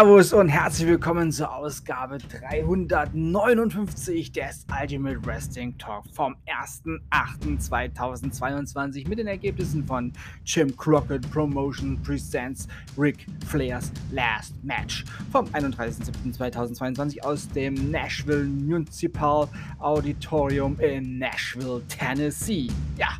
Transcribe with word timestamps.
Servus 0.00 0.32
und 0.32 0.48
herzlich 0.48 0.88
willkommen 0.88 1.30
zur 1.30 1.54
Ausgabe 1.54 2.16
359 2.16 4.32
des 4.32 4.64
Ultimate 4.80 5.22
Wrestling 5.26 5.76
Talk 5.76 6.06
vom 6.14 6.34
1.8.2022 6.46 9.06
mit 9.06 9.18
den 9.18 9.26
Ergebnissen 9.26 9.86
von 9.86 10.10
Jim 10.46 10.74
Crockett 10.74 11.30
Promotion 11.30 12.00
Presents 12.02 12.66
Ric 12.96 13.26
Flairs 13.46 13.92
Last 14.10 14.54
Match 14.64 15.04
vom 15.30 15.44
31.07.2022 15.48 17.22
aus 17.22 17.46
dem 17.48 17.90
Nashville 17.90 18.44
Municipal 18.44 19.48
Auditorium 19.80 20.80
in 20.80 21.18
Nashville, 21.18 21.82
Tennessee. 21.88 22.68
Ja, 22.96 23.18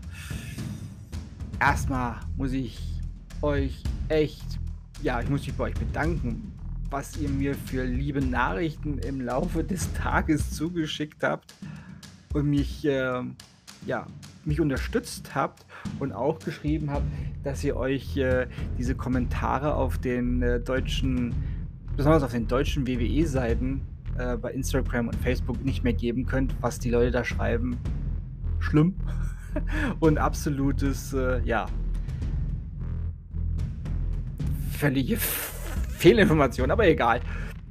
erstmal 1.61 2.21
muss 2.39 2.53
ich 2.53 2.81
euch 3.43 3.83
echt 4.09 4.59
ja, 5.03 5.21
ich 5.21 5.31
muss 5.31 5.47
mich 5.47 5.55
bei 5.55 5.65
euch 5.65 5.75
bedanken, 5.75 6.53
was 6.91 7.17
ihr 7.17 7.29
mir 7.29 7.55
für 7.55 7.85
liebe 7.85 8.21
Nachrichten 8.21 8.99
im 8.99 9.21
Laufe 9.21 9.63
des 9.63 9.93
Tages 9.93 10.51
zugeschickt 10.51 11.23
habt 11.23 11.55
und 12.33 12.47
mich, 12.47 12.85
äh, 12.85 13.23
ja, 13.87 14.07
mich 14.45 14.61
unterstützt 14.61 15.35
habt 15.35 15.65
und 15.99 16.13
auch 16.13 16.39
geschrieben 16.41 16.91
habt, 16.91 17.07
dass 17.45 17.63
ihr 17.63 17.77
euch 17.77 18.17
äh, 18.17 18.47
diese 18.79 18.95
Kommentare 18.95 19.75
auf 19.75 19.99
den 19.99 20.43
äh, 20.43 20.61
deutschen, 20.61 21.35
besonders 21.97 22.23
auf 22.23 22.33
den 22.33 22.49
deutschen 22.49 22.87
WWE-Seiten 22.87 23.83
äh, 24.19 24.37
bei 24.37 24.53
Instagram 24.53 25.09
und 25.09 25.17
Facebook 25.17 25.65
nicht 25.65 25.85
mehr 25.85 25.93
geben 25.93 26.27
könnt, 26.27 26.55
was 26.61 26.79
die 26.79 26.91
Leute 26.91 27.13
da 27.13 27.25
schreiben. 27.25 27.79
Schlimm. 28.59 28.95
und 30.01 30.19
absolutes, 30.19 31.13
äh, 31.13 31.41
ja, 31.45 31.67
völlige 34.73 35.19
Fehlinformation, 36.01 36.71
aber 36.71 36.89
egal. 36.89 37.21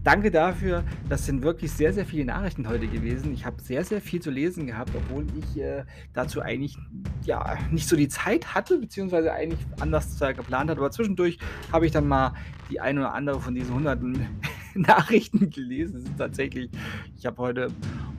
Danke 0.04 0.30
dafür. 0.30 0.84
Das 1.10 1.26
sind 1.26 1.42
wirklich 1.42 1.72
sehr, 1.72 1.92
sehr 1.94 2.06
viele 2.06 2.26
Nachrichten 2.26 2.70
heute 2.70 2.88
gewesen. 2.88 3.34
Ich 3.34 3.44
habe 3.46 3.60
sehr, 3.62 3.84
sehr 3.84 4.00
viel 4.00 4.22
zu 4.22 4.30
lesen 4.30 4.68
gehabt, 4.68 4.92
obwohl 4.96 5.26
ich 5.38 5.60
äh, 5.60 5.84
dazu 6.14 6.42
eigentlich 6.42 6.78
ja, 7.26 7.58
nicht 7.72 7.90
so 7.90 7.98
die 7.98 8.08
Zeit 8.08 8.54
hatte, 8.54 8.78
beziehungsweise 8.78 9.34
eigentlich 9.34 9.60
anders 9.80 10.18
geplant 10.20 10.70
hatte. 10.70 10.80
Aber 10.80 10.92
zwischendurch 10.92 11.40
habe 11.74 11.88
ich 11.88 11.92
dann 11.92 12.08
mal 12.08 12.34
die 12.70 12.80
eine 12.80 13.02
oder 13.02 13.14
andere 13.14 13.42
von 13.42 13.56
diesen 13.56 13.74
hunderten 13.74 14.28
Nachrichten 14.76 15.50
gelesen. 15.50 15.96
Das 15.96 16.04
ist 16.04 16.18
tatsächlich, 16.18 16.70
ich 17.18 17.26
habe 17.26 17.38
heute, 17.40 17.68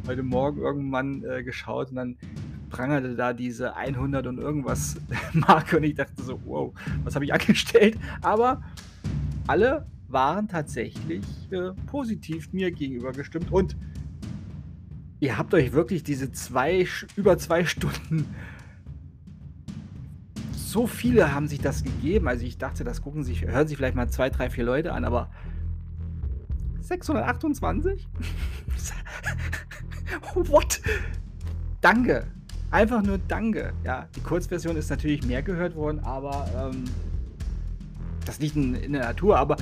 heute 0.09 0.25
Morgen 0.25 0.61
irgendwann 0.61 1.25
äh, 1.25 1.45
geschaut 1.45 1.91
und 1.91 1.97
dann 1.97 2.17
prangerte 2.69 3.15
da 3.15 3.33
diese 3.33 3.77
100 3.77 4.27
und 4.27 4.39
irgendwas 4.39 4.97
Marke 5.33 5.77
und 5.77 5.85
ich 5.85 5.95
dachte 5.95 6.21
so, 6.21 6.41
wow, 6.45 6.75
was 7.05 7.15
habe 7.15 7.25
ich 7.25 7.33
angestellt? 7.33 7.97
Aber 8.23 8.61
alle 9.47 9.87
waren 10.13 10.49
tatsächlich 10.49 11.25
äh, 11.51 11.73
positiv 11.87 12.53
mir 12.53 12.71
gegenüber 12.71 13.13
gestimmt 13.13 13.53
und 13.53 13.77
ihr 15.21 15.37
habt 15.37 15.55
euch 15.55 15.73
wirklich 15.73 16.03
diese 16.03 16.33
zwei, 16.33 16.87
über 17.17 17.39
zwei 17.39 17.65
Stunden 17.65 18.27
so 20.71 20.87
viele 20.87 21.35
haben 21.35 21.49
sich 21.49 21.61
das 21.61 21.83
gegeben. 21.83 22.29
Also 22.29 22.45
ich 22.45 22.57
dachte, 22.57 22.85
das 22.85 23.03
gucken 23.03 23.25
sich, 23.25 23.43
hören 23.43 23.67
sich 23.67 23.77
vielleicht 23.77 23.97
mal 23.97 24.09
zwei, 24.09 24.31
drei, 24.31 24.49
vier 24.51 24.65
Leute 24.65 24.93
an, 24.93 25.05
aber 25.05 25.29
628? 26.81 28.09
What? 30.35 30.81
Danke. 31.81 32.27
Einfach 32.71 33.03
nur 33.03 33.19
Danke. 33.19 33.73
Ja, 33.85 34.07
die 34.15 34.21
Kurzversion 34.21 34.77
ist 34.77 34.91
natürlich 34.91 35.27
mehr 35.27 35.43
gehört 35.43 35.75
worden, 35.75 36.01
aber 36.05 36.49
ähm, 36.57 36.85
das 38.25 38.39
liegt 38.39 38.55
in, 38.55 38.75
in, 38.75 38.93
der 38.93 39.03
Natur. 39.03 39.39
Aber 39.39 39.57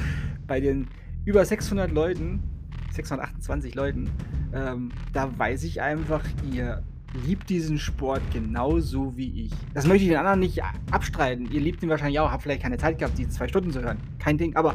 bei 0.48 0.60
den 0.60 0.88
über 1.24 1.44
600 1.44 1.92
Leuten, 1.92 2.42
628 2.90 3.76
Leuten, 3.76 4.10
ähm, 4.52 4.90
da 5.12 5.38
weiß 5.38 5.62
ich 5.62 5.80
einfach, 5.80 6.24
ihr 6.50 6.82
liebt 7.24 7.48
diesen 7.48 7.78
Sport 7.78 8.22
genauso 8.32 9.16
wie 9.16 9.44
ich. 9.44 9.52
Das 9.74 9.86
möchte 9.86 10.04
ich 10.04 10.10
den 10.10 10.18
anderen 10.18 10.40
nicht 10.40 10.62
abstreiten. 10.90 11.50
Ihr 11.50 11.60
liebt 11.60 11.82
ihn 11.82 11.88
wahrscheinlich 11.88 12.18
auch, 12.20 12.30
habt 12.30 12.42
vielleicht 12.42 12.62
keine 12.62 12.78
Zeit 12.78 12.98
gehabt, 12.98 13.16
die 13.16 13.28
zwei 13.28 13.48
Stunden 13.48 13.70
zu 13.70 13.82
hören. 13.82 13.98
Kein 14.18 14.36
Ding, 14.36 14.56
aber 14.56 14.74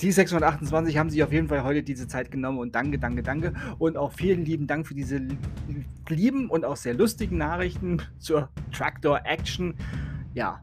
die 0.00 0.12
628 0.12 0.98
haben 0.98 1.08
sich 1.08 1.22
auf 1.22 1.32
jeden 1.32 1.48
Fall 1.48 1.62
heute 1.64 1.82
diese 1.82 2.06
Zeit 2.06 2.30
genommen 2.30 2.58
und 2.58 2.74
danke, 2.74 2.98
danke, 2.98 3.22
danke. 3.22 3.54
Und 3.78 3.96
auch 3.96 4.12
vielen 4.12 4.44
lieben 4.44 4.66
Dank 4.66 4.86
für 4.86 4.94
diese 4.94 5.26
lieben 6.08 6.50
und 6.50 6.64
auch 6.64 6.76
sehr 6.76 6.94
lustigen 6.94 7.38
Nachrichten 7.38 8.02
zur 8.18 8.50
Tractor 8.72 9.20
Action. 9.24 9.74
Ja. 10.34 10.62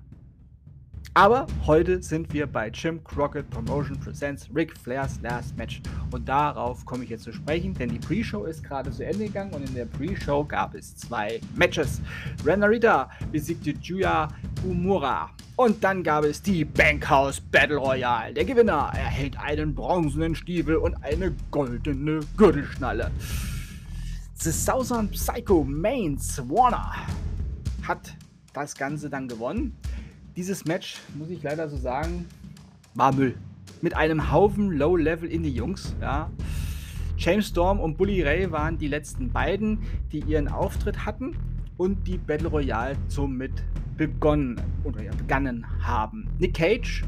Aber 1.15 1.45
heute 1.67 2.01
sind 2.01 2.33
wir 2.33 2.47
bei 2.47 2.69
Jim 2.69 3.03
Crockett 3.03 3.47
Promotion 3.51 3.99
Presents 3.99 4.49
Ric 4.55 4.75
Flairs 4.75 5.19
Last 5.21 5.55
Match. 5.55 5.79
Und 6.09 6.27
darauf 6.27 6.83
komme 6.87 7.03
ich 7.03 7.11
jetzt 7.11 7.25
zu 7.25 7.31
sprechen, 7.31 7.75
denn 7.75 7.89
die 7.89 7.99
Pre-Show 7.99 8.45
ist 8.45 8.63
gerade 8.63 8.89
zu 8.89 9.05
Ende 9.05 9.25
gegangen 9.25 9.53
und 9.53 9.69
in 9.69 9.75
der 9.75 9.85
Pre-Show 9.85 10.43
gab 10.43 10.73
es 10.73 10.95
zwei 10.95 11.39
Matches. 11.55 12.01
Renarita 12.43 13.11
besiegte 13.31 13.75
Juya 13.79 14.27
Umura. 14.63 15.29
Und 15.55 15.83
dann 15.83 16.01
gab 16.01 16.23
es 16.23 16.41
die 16.41 16.65
Bankhouse 16.65 17.39
Battle 17.39 17.77
Royale. 17.77 18.33
Der 18.33 18.45
Gewinner 18.45 18.91
erhält 18.95 19.37
einen 19.37 19.75
bronzenen 19.75 20.33
Stiefel 20.33 20.77
und 20.77 20.95
eine 21.03 21.31
goldene 21.51 22.21
Gürtelschnalle. 22.37 23.11
The 24.33 24.49
Southern 24.49 25.11
Psycho 25.11 25.63
Mains 25.63 26.41
Warner 26.49 26.91
hat 27.83 28.15
das 28.53 28.73
Ganze 28.73 29.11
dann 29.11 29.27
gewonnen. 29.27 29.77
Dieses 30.35 30.65
Match, 30.65 30.99
muss 31.15 31.29
ich 31.29 31.43
leider 31.43 31.69
so 31.69 31.77
sagen, 31.77 32.25
war 32.95 33.13
Müll. 33.13 33.35
Mit 33.81 33.95
einem 33.95 34.31
Haufen 34.31 34.71
Low-Level-Indie-Jungs. 34.71 35.95
Ja. 36.01 36.31
James 37.17 37.47
Storm 37.47 37.79
und 37.79 37.97
Bully 37.97 38.23
Ray 38.23 38.51
waren 38.51 38.79
die 38.79 38.87
letzten 38.87 39.29
beiden, 39.29 39.79
die 40.11 40.21
ihren 40.21 40.47
Auftritt 40.47 41.05
hatten 41.05 41.37
und 41.77 42.07
die 42.07 42.17
Battle 42.17 42.47
Royale 42.47 42.95
somit 43.09 43.51
begonnen 43.95 44.59
oder 44.83 45.03
ja, 45.03 45.11
begonnen 45.11 45.65
haben. 45.79 46.27
Nick 46.39 46.55
Cage, 46.55 47.03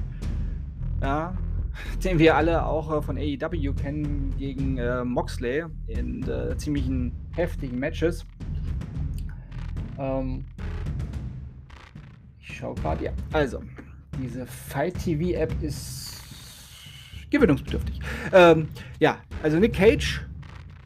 ja, 1.01 1.35
den 2.03 2.19
wir 2.19 2.35
alle 2.35 2.63
auch 2.63 2.95
äh, 2.95 3.01
von 3.01 3.17
AEW 3.17 3.73
kennen, 3.73 4.35
gegen 4.37 4.77
äh, 4.77 5.03
Moxley 5.03 5.65
in 5.87 6.21
äh, 6.29 6.55
ziemlichen 6.57 7.11
heftigen 7.35 7.79
Matches. 7.79 8.23
Ähm, 9.97 10.45
ich 12.55 12.59
schaue 12.61 12.75
gerade, 12.75 13.03
ja. 13.03 13.11
Also, 13.33 13.61
diese 14.17 14.45
Fight 14.45 14.97
TV 15.03 15.37
App 15.37 15.51
ist 15.61 16.21
gewinnungsbedürftig. 17.29 17.99
Ähm, 18.31 18.69
ja, 18.99 19.17
also 19.43 19.59
Nick 19.59 19.73
Cage 19.73 20.25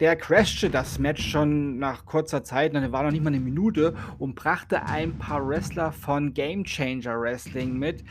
der 0.00 0.16
crashte 0.16 0.70
das 0.70 0.98
Match 0.98 1.30
schon 1.30 1.78
nach 1.78 2.06
kurzer 2.06 2.42
Zeit, 2.42 2.74
dann 2.74 2.90
war 2.90 3.02
noch 3.02 3.10
nicht 3.10 3.22
mal 3.22 3.28
eine 3.28 3.38
Minute 3.38 3.94
und 4.18 4.34
brachte 4.34 4.82
ein 4.86 5.18
paar 5.18 5.46
Wrestler 5.46 5.92
von 5.92 6.32
Game 6.32 6.64
Changer 6.64 7.20
Wrestling 7.20 7.78
mit. 7.78 8.02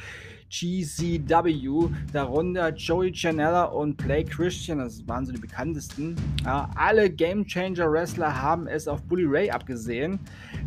GCW, 0.49 1.89
darunter 2.11 2.73
Joey 2.73 3.11
Janella 3.13 3.65
und 3.65 3.97
Play 3.97 4.23
Christian, 4.23 4.79
das 4.79 5.07
waren 5.07 5.25
so 5.25 5.31
die 5.31 5.39
bekanntesten. 5.39 6.15
Ja, 6.43 6.69
alle 6.75 7.09
Game 7.09 7.45
Changer 7.45 7.91
Wrestler 7.91 8.41
haben 8.41 8.67
es 8.67 8.87
auf 8.87 9.03
Bully 9.03 9.25
Ray 9.25 9.51
abgesehen. 9.51 10.19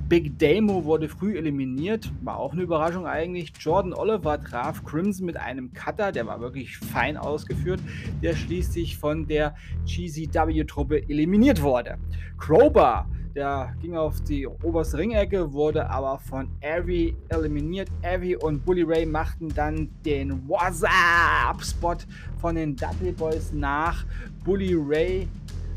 Big 0.09 0.39
Damo 0.39 0.85
wurde 0.85 1.09
früh 1.09 1.37
eliminiert, 1.37 2.13
war 2.23 2.39
auch 2.39 2.53
eine 2.53 2.63
Überraschung 2.63 3.07
eigentlich. 3.07 3.53
Jordan 3.59 3.93
Oliver 3.93 4.41
traf 4.41 4.85
Crimson 4.85 5.27
mit 5.27 5.37
einem 5.37 5.73
Cutter, 5.73 6.13
der 6.13 6.27
war 6.27 6.41
wirklich 6.41 6.77
fein 6.77 7.17
ausgeführt, 7.17 7.81
der 8.23 8.37
schließlich 8.37 8.99
von 8.99 9.27
der 9.27 9.55
GCW-Truppe 9.87 11.09
eliminiert 11.09 11.63
wurde. 11.63 11.99
Crowbar 12.39 13.09
der 13.35 13.75
ging 13.81 13.97
auf 13.97 14.21
die 14.23 14.47
oberste 14.47 14.99
Ringecke, 14.99 15.53
wurde 15.53 15.89
aber 15.89 16.19
von 16.19 16.49
Avi 16.63 17.17
eliminiert. 17.29 17.89
Avi 18.05 18.37
und 18.37 18.65
Bully 18.65 18.83
Ray 18.83 19.07
machten 19.07 19.49
dann 19.49 19.89
den 20.05 20.49
What's 20.49 20.83
Up-Spot 20.85 21.97
von 22.39 22.55
den 22.55 22.77
Dudley 22.77 23.13
Boys 23.13 23.53
nach. 23.53 24.05
Bully 24.45 24.75
Ray 24.75 25.29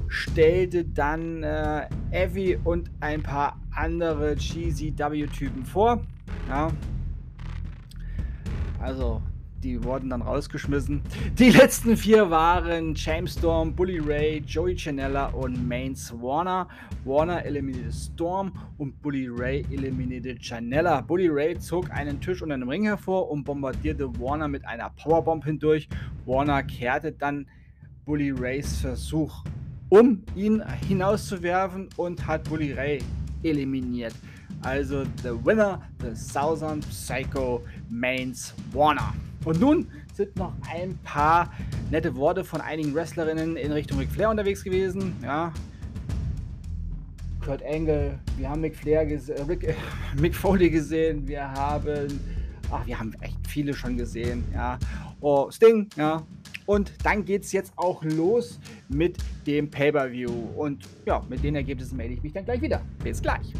stellte 0.07 0.85
dann 0.85 1.43
äh, 1.43 1.87
Evie 2.11 2.57
und 2.63 2.89
ein 2.99 3.21
paar 3.21 3.59
andere 3.75 4.35
GZW-Typen 4.35 5.65
vor. 5.65 6.01
Ja. 6.47 6.71
Also, 8.79 9.21
die 9.65 9.83
wurden 9.83 10.11
dann 10.11 10.21
rausgeschmissen. 10.21 11.01
Die 11.39 11.49
letzten 11.49 11.97
vier 11.97 12.29
waren 12.29 12.93
James 12.93 13.33
Storm, 13.33 13.75
Bully 13.75 13.97
Ray, 13.97 14.43
Joey 14.45 14.75
Janella 14.75 15.25
und 15.27 15.67
Mains 15.67 16.13
Warner. 16.21 16.67
Warner 17.03 17.43
eliminierte 17.43 17.91
Storm 17.91 18.53
und 18.77 19.01
Bully 19.01 19.27
Ray 19.27 19.65
eliminierte 19.71 20.35
Janella. 20.39 21.01
Bully 21.01 21.29
Ray 21.29 21.57
zog 21.57 21.89
einen 21.89 22.21
Tisch 22.21 22.43
unter 22.43 22.53
einem 22.53 22.69
Ring 22.69 22.83
hervor 22.83 23.31
und 23.31 23.43
bombardierte 23.43 24.07
Warner 24.19 24.47
mit 24.47 24.63
einer 24.67 24.91
Powerbomb 24.91 25.43
hindurch. 25.43 25.89
Warner 26.27 26.61
kehrte 26.61 27.11
dann 27.11 27.47
Bully 28.05 28.29
Rays 28.29 28.77
Versuch 28.77 29.43
um 29.89 30.21
ihn 30.35 30.63
hinauszuwerfen 30.87 31.89
und 31.97 32.27
hat 32.27 32.43
Bully 32.43 32.73
Ray 32.73 32.99
eliminiert. 33.41 34.13
Also 34.61 35.05
the 35.23 35.33
winner, 35.43 35.81
the 36.01 36.15
Southern 36.15 36.81
Psycho 36.81 37.63
Mains 37.89 38.53
Warner. 38.71 39.13
Und 39.45 39.61
nun 39.61 39.87
sind 40.13 40.35
noch 40.35 40.53
ein 40.69 40.97
paar 41.03 41.53
nette 41.91 42.15
Worte 42.15 42.43
von 42.43 42.61
einigen 42.61 42.93
Wrestlerinnen 42.93 43.55
in 43.55 43.71
Richtung 43.71 43.99
Ric 43.99 44.09
Flair 44.09 44.29
unterwegs 44.29 44.63
gewesen. 44.63 45.15
Ja. 45.23 45.53
Kurt 47.43 47.63
Angle, 47.63 48.17
wir 48.37 48.49
haben 48.49 48.61
Mick 48.61 48.75
Flair 48.75 49.07
Rick, 49.47 49.63
äh, 49.63 49.75
Mick 50.19 50.33
Foley 50.33 50.71
gesehen, 50.71 51.27
wir 51.27 51.47
haben, 51.47 52.19
ach, 52.71 52.83
wir 52.87 52.99
haben 52.99 53.13
echt 53.21 53.37
viele 53.47 53.73
schon 53.75 53.97
gesehen, 53.97 54.43
ja. 54.51 54.79
Oh, 55.21 55.51
Sting, 55.51 55.87
ja. 55.95 56.23
Und 56.65 56.91
dann 57.03 57.23
geht 57.23 57.43
es 57.43 57.51
jetzt 57.51 57.71
auch 57.75 58.03
los 58.03 58.59
mit 58.89 59.17
dem 59.45 59.69
Pay-Per-View. 59.69 60.31
Und 60.55 60.87
ja, 61.05 61.23
mit 61.29 61.43
den 61.43 61.55
Ergebnissen 61.55 61.95
melde 61.95 62.15
ich 62.15 62.23
mich 62.23 62.33
dann 62.33 62.45
gleich 62.45 62.61
wieder. 62.61 62.81
Bis 63.03 63.21
gleich. 63.21 63.53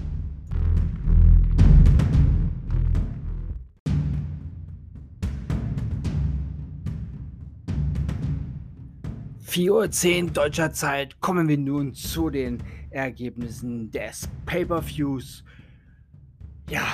4.10 9.56 10.24
Uhr 10.26 10.32
deutscher 10.32 10.74
Zeit 10.74 11.22
kommen 11.22 11.48
wir 11.48 11.58
nun 11.58 11.94
zu 11.94 12.30
den 12.30 12.62
Ergebnissen 12.90 13.90
des 13.90 14.28
Pay-Per-Views. 14.46 15.46
Ja, 16.70 16.86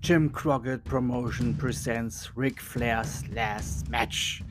Jim 0.00 0.30
Crockett 0.30 0.84
Promotion 0.84 1.58
presents 1.58 2.30
Ric 2.36 2.62
Flair's 2.62 3.24
Last 3.34 3.90
Match. 3.90 4.44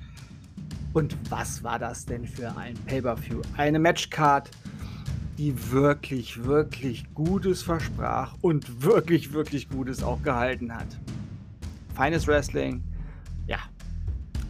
Und 0.91 1.15
was 1.29 1.63
war 1.63 1.79
das 1.79 2.05
denn 2.05 2.27
für 2.27 2.53
ein 2.57 2.73
Pay-Per-View? 2.85 3.41
Eine 3.55 3.79
Matchcard, 3.79 4.51
die 5.37 5.53
wirklich, 5.71 6.43
wirklich 6.43 7.05
Gutes 7.13 7.63
versprach 7.63 8.35
und 8.41 8.83
wirklich, 8.83 9.31
wirklich 9.31 9.69
Gutes 9.69 10.03
auch 10.03 10.21
gehalten 10.21 10.75
hat. 10.75 10.99
Feines 11.95 12.27
Wrestling, 12.27 12.83
ja, 13.47 13.59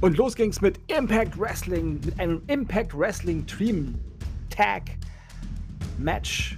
und 0.02 0.18
los 0.18 0.36
ging's 0.36 0.62
mit 0.62 0.80
Impact 0.88 1.40
Wrestling, 1.40 2.00
mit 2.04 2.20
einem 2.20 2.42
Impact 2.48 2.98
Wrestling 2.98 3.46
Dream 3.46 3.96
Tag 4.50 4.84
Match. 5.98 6.58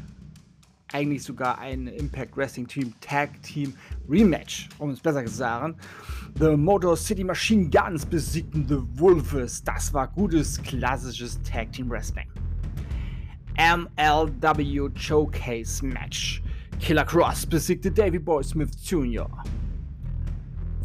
Eigentlich 0.93 1.23
sogar 1.23 1.59
ein 1.59 1.87
Impact 1.87 2.37
Wrestling 2.37 2.67
Team 2.67 2.93
Tag 3.01 3.29
Team 3.41 3.73
Rematch, 4.07 4.69
um 4.77 4.91
es 4.91 4.99
besser 4.99 5.25
zu 5.25 5.33
sagen. 5.33 5.75
The 6.39 6.55
Motor 6.55 6.95
City 6.95 7.23
Machine 7.23 7.69
Guns 7.69 8.05
besiegten 8.05 8.65
The 8.67 8.77
Wolves. 8.99 9.63
Das 9.63 9.93
war 9.93 10.07
gutes, 10.07 10.61
klassisches 10.61 11.41
Tag 11.43 11.71
Team 11.73 11.89
Wrestling. 11.89 12.27
MLW 13.57 14.89
Showcase 14.95 15.85
Match. 15.85 16.41
Killer 16.79 17.05
Cross 17.05 17.45
besiegte 17.47 17.91
Davey 17.91 18.19
Boy 18.19 18.43
Smith 18.43 18.71
Jr. 18.83 19.27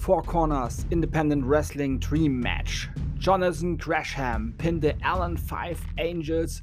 Four 0.09 0.23
Corners 0.23 0.87
Independent 0.89 1.45
Wrestling 1.47 2.01
Dream 2.01 2.41
Match. 2.41 2.89
Jonathan 3.19 3.77
Gresham 3.77 4.55
pinnte 4.57 4.97
Allen 5.03 5.37
Five 5.37 5.79
Angels, 5.99 6.63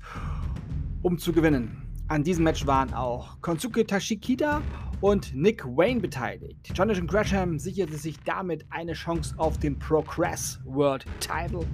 um 1.03 1.15
zu 1.19 1.31
gewinnen. 1.31 1.85
An 2.07 2.23
diesem 2.23 2.43
Match 2.43 2.65
waren 2.65 2.91
auch 2.95 3.39
Konsuke 3.41 3.85
Tashikita 3.85 4.63
und 4.99 5.35
Nick 5.35 5.63
Wayne 5.63 5.99
beteiligt. 5.99 6.71
Jonathan 6.73 7.05
Gresham 7.05 7.59
sicherte 7.59 7.97
sich 7.97 8.19
damit 8.21 8.65
eine 8.71 8.93
Chance 8.93 9.35
auf 9.37 9.59
den 9.59 9.77
Progress 9.77 10.59
World 10.65 11.05
Title. 11.19 11.67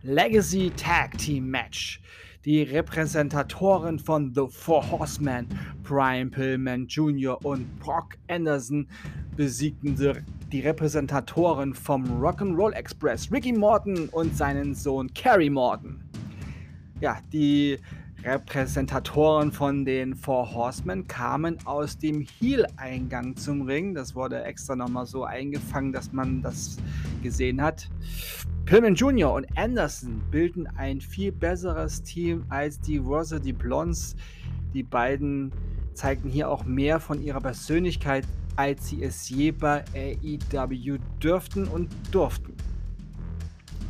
Legacy 0.00 0.72
Tag 0.78 1.18
Team 1.18 1.50
Match. 1.50 2.00
Die 2.46 2.62
Repräsentatoren 2.62 3.98
von 3.98 4.32
The 4.34 4.46
Four 4.48 4.90
Horsemen, 4.90 5.46
Brian 5.82 6.30
Pillman 6.30 6.86
Jr. 6.86 7.36
und 7.44 7.78
Brock 7.80 8.16
Anderson, 8.28 8.88
besiegten 9.36 9.94
die 10.52 10.60
Repräsentatoren 10.60 11.74
vom 11.74 12.04
Rock'n'Roll 12.20 12.72
Express, 12.72 13.30
Ricky 13.30 13.52
Morton 13.52 14.08
und 14.08 14.36
seinen 14.36 14.74
Sohn 14.74 15.12
Kerry 15.14 15.48
Morton. 15.48 16.02
Ja, 17.00 17.18
die 17.32 17.78
Repräsentatoren 18.24 19.52
von 19.52 19.84
den 19.84 20.14
Four 20.14 20.52
Horsemen 20.52 21.06
kamen 21.06 21.56
aus 21.64 21.96
dem 21.96 22.20
Heel-Eingang 22.20 23.36
zum 23.36 23.62
Ring. 23.62 23.94
Das 23.94 24.14
wurde 24.14 24.42
extra 24.42 24.74
nochmal 24.74 25.06
so 25.06 25.24
eingefangen, 25.24 25.92
dass 25.92 26.12
man 26.12 26.42
das 26.42 26.76
gesehen 27.22 27.62
hat. 27.62 27.88
Pillman 28.66 28.96
Jr. 28.96 29.32
und 29.32 29.46
Anderson 29.56 30.20
bilden 30.30 30.66
ein 30.76 31.00
viel 31.00 31.32
besseres 31.32 32.02
Team 32.02 32.44
als 32.48 32.80
die 32.80 33.02
Varsity 33.02 33.52
Blondes. 33.52 34.16
Die 34.74 34.82
beiden 34.82 35.52
zeigten 35.94 36.28
hier 36.28 36.50
auch 36.50 36.64
mehr 36.64 37.00
von 37.00 37.22
ihrer 37.22 37.40
Persönlichkeit 37.40 38.26
als 38.56 38.88
sie 38.88 39.02
es 39.02 39.28
je 39.28 39.52
bei 39.52 39.84
AEW 39.94 40.98
dürften 41.22 41.66
und 41.68 41.88
durften. 42.10 42.54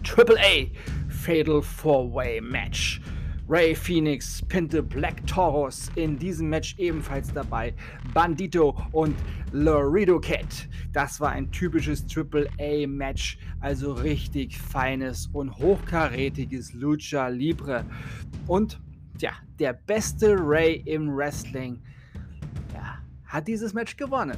Triple 0.02 0.38
A 0.38 0.66
Fatal 1.08 1.62
Four-Way 1.62 2.40
Match. 2.40 3.00
Ray 3.48 3.74
Phoenix 3.74 4.42
pinte 4.42 4.80
Black 4.80 5.26
Taurus 5.26 5.90
in 5.96 6.16
diesem 6.16 6.48
Match 6.50 6.76
ebenfalls 6.78 7.32
dabei. 7.32 7.74
Bandito 8.14 8.80
und 8.92 9.16
Laredo 9.50 10.20
Cat. 10.20 10.68
Das 10.92 11.20
war 11.20 11.30
ein 11.30 11.50
typisches 11.50 12.06
Triple 12.06 12.48
A 12.60 12.86
Match, 12.86 13.38
also 13.58 13.92
richtig 13.92 14.56
feines 14.56 15.26
und 15.32 15.50
hochkarätiges 15.56 16.74
Lucha 16.74 17.26
Libre. 17.26 17.84
Und 18.46 18.80
ja, 19.18 19.32
der 19.58 19.72
beste 19.72 20.36
Ray 20.38 20.82
im 20.86 21.12
Wrestling 21.14 21.82
hat 23.30 23.48
dieses 23.48 23.72
Match 23.72 23.96
gewonnen. 23.96 24.36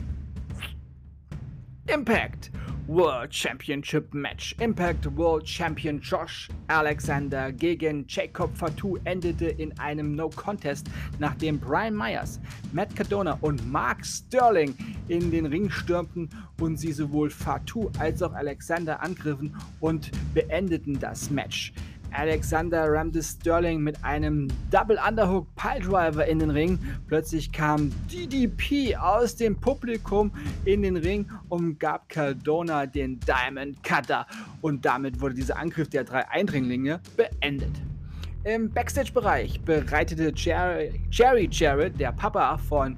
Impact 1.86 2.52
World 2.86 3.34
Championship 3.34 4.12
Match. 4.12 4.54
Impact 4.60 5.16
World 5.16 5.48
Champion 5.48 6.00
Josh 6.00 6.48
Alexander 6.68 7.50
gegen 7.52 8.04
Jacob 8.06 8.54
Fatu 8.56 8.98
endete 9.04 9.46
in 9.46 9.76
einem 9.78 10.14
No 10.14 10.28
Contest, 10.28 10.88
nachdem 11.18 11.58
Brian 11.58 11.96
Myers, 11.96 12.38
Matt 12.72 12.94
Cardona 12.94 13.38
und 13.40 13.66
Mark 13.70 14.04
Sterling 14.04 14.74
in 15.08 15.30
den 15.30 15.46
Ring 15.46 15.70
stürmten 15.70 16.28
und 16.60 16.76
sie 16.76 16.92
sowohl 16.92 17.30
Fatu 17.30 17.90
als 17.98 18.22
auch 18.22 18.34
Alexander 18.34 19.00
angriffen 19.00 19.56
und 19.80 20.10
beendeten 20.34 20.98
das 20.98 21.30
Match. 21.30 21.72
Alexander 22.14 22.92
rammte 22.92 23.22
Sterling 23.22 23.80
mit 23.80 24.02
einem 24.04 24.48
Double 24.70 24.98
Underhook 25.06 25.46
Piledriver 25.56 26.26
in 26.26 26.38
den 26.38 26.50
Ring. 26.50 26.78
Plötzlich 27.06 27.52
kam 27.52 27.90
DDP 28.12 28.96
aus 28.96 29.36
dem 29.36 29.56
Publikum 29.56 30.32
in 30.64 30.82
den 30.82 30.96
Ring 30.96 31.28
und 31.48 31.78
gab 31.78 32.08
Cardona 32.08 32.86
den 32.86 33.20
Diamond 33.20 33.82
Cutter. 33.82 34.26
Und 34.60 34.84
damit 34.84 35.20
wurde 35.20 35.34
dieser 35.34 35.58
Angriff 35.58 35.88
der 35.88 36.04
drei 36.04 36.28
Eindringlinge 36.28 37.00
beendet. 37.16 37.80
Im 38.44 38.70
Backstage-Bereich 38.70 39.60
bereitete 39.60 40.32
Jerry, 40.34 41.00
Jerry 41.10 41.48
Jarrett, 41.50 42.00
der 42.00 42.10
Papa 42.10 42.58
von 42.58 42.96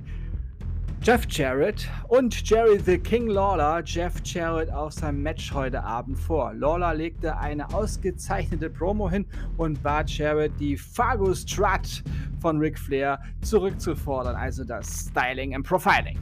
Jeff 1.05 1.27
Jarrett 1.29 1.87
und 2.09 2.49
Jerry 2.49 2.79
the 2.79 2.97
King 2.97 3.27
Lawler 3.27 3.83
Jeff 3.85 4.23
Jarrett 4.25 4.71
auf 4.71 4.95
sein 4.95 5.21
Match 5.21 5.53
heute 5.53 5.85
Abend 5.85 6.19
vor. 6.19 6.55
Lawler 6.55 6.95
legte 6.95 7.37
eine 7.37 7.69
ausgezeichnete 7.75 8.71
Promo 8.71 9.11
hin 9.11 9.27
und 9.59 9.83
bat 9.83 10.09
Jarrett, 10.09 10.53
die 10.59 10.79
Fargo 10.79 11.35
Strut 11.35 12.03
von 12.41 12.57
Ric 12.57 12.79
Flair 12.79 13.21
zurückzufordern, 13.43 14.35
also 14.35 14.65
das 14.65 15.11
Styling 15.11 15.55
and 15.55 15.67
Profiling. 15.67 16.19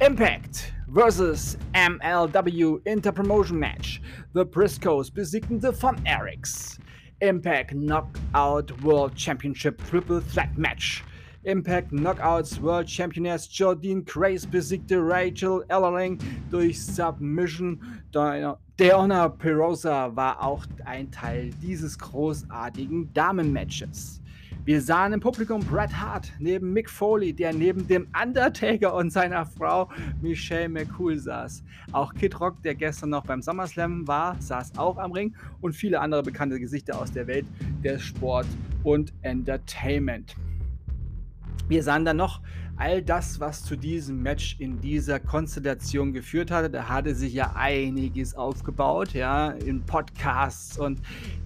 Impact 0.00 0.74
vs. 0.92 1.56
MLW 1.72 2.80
Interpromotion 2.84 3.58
Match. 3.58 4.02
The 4.34 4.44
Briscoes 4.44 5.10
besiegten 5.10 5.62
The 5.62 5.72
Von 5.72 5.96
Erics. 6.04 6.78
Impact 7.20 7.70
Knockout 7.70 8.70
World 8.82 9.18
Championship 9.18 9.82
Triple 9.88 10.22
Threat 10.30 10.58
Match. 10.58 11.02
Impact 11.44 11.90
Knockouts 11.90 12.60
World 12.62 12.88
Championess 12.88 13.48
Jordine 13.52 14.02
Grace 14.02 14.46
besiegte 14.46 14.98
Rachel 14.98 15.62
Ellerling 15.68 16.18
durch 16.50 16.82
Submission. 16.82 17.80
Deonna 18.12 19.28
Perosa 19.28 20.14
war 20.16 20.42
auch 20.42 20.64
ein 20.86 21.10
Teil 21.10 21.50
dieses 21.62 21.98
großartigen 21.98 23.12
Damenmatches. 23.12 24.22
Wir 24.64 24.80
sahen 24.80 25.12
im 25.12 25.20
Publikum 25.20 25.60
Bret 25.60 25.92
Hart 25.92 26.32
neben 26.38 26.72
Mick 26.72 26.88
Foley, 26.88 27.34
der 27.34 27.52
neben 27.52 27.86
dem 27.86 28.08
Undertaker 28.18 28.94
und 28.94 29.10
seiner 29.10 29.44
Frau 29.44 29.90
Michelle 30.22 30.70
McCool 30.70 31.18
saß. 31.18 31.62
Auch 31.92 32.14
Kid 32.14 32.40
Rock, 32.40 32.62
der 32.62 32.74
gestern 32.74 33.10
noch 33.10 33.26
beim 33.26 33.42
SummerSlam 33.42 34.08
war, 34.08 34.40
saß 34.40 34.78
auch 34.78 34.96
am 34.96 35.12
Ring 35.12 35.34
und 35.60 35.74
viele 35.74 36.00
andere 36.00 36.22
bekannte 36.22 36.58
Gesichter 36.58 36.98
aus 36.98 37.12
der 37.12 37.26
Welt 37.26 37.44
des 37.84 38.00
Sport 38.00 38.46
und 38.84 39.12
Entertainment. 39.20 40.34
Wir 41.68 41.82
sahen 41.82 42.04
dann 42.04 42.18
noch 42.18 42.40
all 42.76 43.02
das, 43.02 43.40
was 43.40 43.62
zu 43.64 43.76
diesem 43.76 44.22
Match 44.22 44.56
in 44.58 44.80
dieser 44.80 45.20
Konstellation 45.20 46.12
geführt 46.12 46.50
hatte. 46.50 46.68
Da 46.68 46.88
hatte 46.88 47.14
sich 47.14 47.32
ja 47.32 47.52
einiges 47.54 48.34
aufgebaut, 48.34 49.12
ja, 49.12 49.50
in 49.50 49.82
Podcasts 49.82 50.78
und 50.78 51.00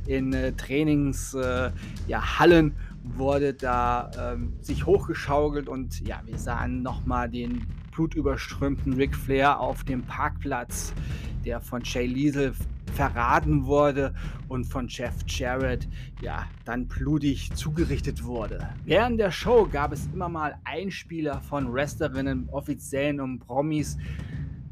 in 0.06 0.32
äh, 0.32 0.52
Trainingshallen 0.52 1.72
äh, 2.06 2.10
ja, 2.10 2.22
wurde 3.16 3.54
da 3.54 4.10
ähm, 4.18 4.54
sich 4.60 4.87
hochgeschaukelt 4.87 5.68
und 5.68 6.06
ja, 6.06 6.20
wir 6.26 6.38
sahen 6.38 6.82
nochmal 6.82 7.30
den 7.30 7.66
blutüberströmten 7.92 8.94
Ric 8.94 9.14
Flair 9.14 9.60
auf 9.60 9.84
dem 9.84 10.02
Parkplatz, 10.02 10.92
der 11.44 11.60
von 11.60 11.82
Jay 11.84 12.06
Liesel 12.06 12.54
verraten 12.98 13.66
wurde 13.66 14.12
und 14.48 14.64
von 14.64 14.88
Jeff 14.88 15.14
Jarrett 15.28 15.86
ja 16.20 16.48
dann 16.64 16.88
blutig 16.88 17.52
zugerichtet 17.54 18.24
wurde. 18.24 18.70
Während 18.86 19.20
der 19.20 19.30
Show 19.30 19.68
gab 19.70 19.92
es 19.92 20.08
immer 20.12 20.28
mal 20.28 20.56
Einspieler 20.64 21.40
von 21.40 21.72
Wrestlerinnen, 21.72 22.48
Offiziellen 22.50 23.20
und 23.20 23.38
Promis, 23.38 23.98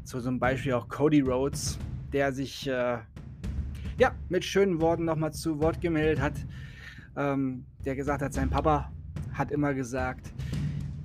so 0.03 0.19
zum 0.19 0.39
Beispiel 0.39 0.73
auch 0.73 0.89
Cody 0.89 1.21
Rhodes, 1.21 1.79
der 2.11 2.33
sich 2.33 2.67
äh, 2.67 2.97
ja 3.97 4.11
mit 4.27 4.43
schönen 4.43 4.81
Worten 4.81 5.05
nochmal 5.05 5.31
zu 5.31 5.61
Wort 5.61 5.79
gemeldet 5.79 6.19
hat, 6.19 6.33
ähm, 7.15 7.63
der 7.85 7.95
gesagt 7.95 8.21
hat, 8.21 8.33
sein 8.33 8.49
Papa 8.49 8.91
hat 9.31 9.51
immer 9.51 9.73
gesagt, 9.73 10.33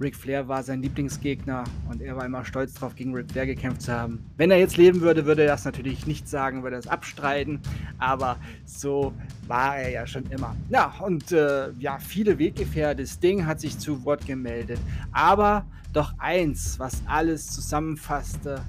Ric 0.02 0.16
Flair 0.16 0.48
war 0.48 0.62
sein 0.62 0.82
Lieblingsgegner 0.82 1.64
und 1.88 2.02
er 2.02 2.16
war 2.16 2.26
immer 2.26 2.44
stolz 2.44 2.74
darauf, 2.74 2.96
gegen 2.96 3.14
Ric 3.14 3.30
Flair 3.30 3.46
gekämpft 3.46 3.82
zu 3.82 3.92
haben. 3.92 4.18
Wenn 4.36 4.50
er 4.50 4.58
jetzt 4.58 4.76
leben 4.76 5.00
würde, 5.00 5.24
würde 5.26 5.42
er 5.42 5.48
das 5.48 5.64
natürlich 5.64 6.06
nicht 6.06 6.28
sagen, 6.28 6.64
würde 6.64 6.76
es 6.76 6.88
abstreiten, 6.88 7.60
aber 7.98 8.36
so 8.64 9.12
war 9.46 9.76
er 9.76 9.90
ja 9.90 10.06
schon 10.06 10.24
immer. 10.30 10.56
Ja, 10.70 10.92
und 11.00 11.30
äh, 11.30 11.70
ja, 11.78 11.98
viele 11.98 12.38
Weggefährte, 12.38 13.06
Sting 13.06 13.46
hat 13.46 13.60
sich 13.60 13.78
zu 13.78 14.04
Wort 14.04 14.26
gemeldet, 14.26 14.80
aber 15.12 15.64
doch 15.92 16.14
eins, 16.18 16.78
was 16.78 17.02
alles 17.06 17.46
zusammenfasste 17.50 18.60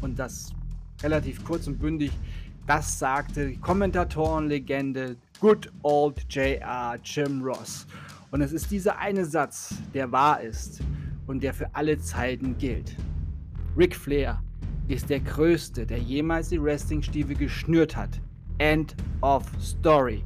und 0.00 0.18
das 0.18 0.52
relativ 1.02 1.44
kurz 1.44 1.66
und 1.66 1.78
bündig, 1.78 2.12
das 2.66 2.98
sagte 2.98 3.48
die 3.48 3.56
Kommentatorenlegende 3.56 5.16
Good 5.40 5.70
Old 5.82 6.24
JR 6.30 6.96
Jim 7.02 7.42
Ross. 7.42 7.86
Und 8.30 8.42
es 8.42 8.52
ist 8.52 8.70
dieser 8.70 8.98
eine 8.98 9.24
Satz, 9.24 9.74
der 9.92 10.12
wahr 10.12 10.40
ist 10.40 10.80
und 11.26 11.42
der 11.42 11.52
für 11.52 11.74
alle 11.74 11.98
Zeiten 11.98 12.56
gilt. 12.58 12.96
Ric 13.76 13.96
Flair 13.96 14.42
ist 14.86 15.10
der 15.10 15.20
Größte, 15.20 15.84
der 15.84 15.98
jemals 15.98 16.48
die 16.48 16.62
Wrestlingstiefel 16.62 17.36
geschnürt 17.36 17.96
hat. 17.96 18.20
End 18.58 18.94
of 19.20 19.44
Story. 19.60 20.24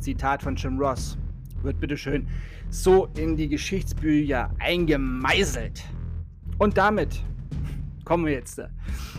Zitat 0.00 0.42
von 0.42 0.56
Jim 0.56 0.78
Ross. 0.78 1.16
Wird 1.62 1.80
bitteschön 1.80 2.26
so 2.68 3.08
in 3.16 3.36
die 3.36 3.48
Geschichtsbücher 3.48 4.50
eingemeißelt. 4.58 5.82
Und 6.58 6.76
damit 6.76 7.22
kommen 8.04 8.26
wir 8.26 8.32
jetzt 8.32 8.60